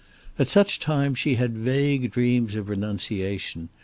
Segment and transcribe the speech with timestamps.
[0.39, 3.69] At such times she had vague dreams of renunciation.